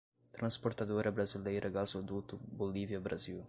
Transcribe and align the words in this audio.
Transportadora 0.35 1.11
Brasileira 1.11 1.69
Gasoduto 1.69 2.39
Bolívia‐Brasil 2.63 3.39